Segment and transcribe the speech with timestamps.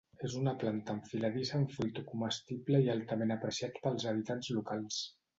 [0.27, 4.99] És una planta enfiladissa amb fruit comestible i altament apreciat pels habitants locals.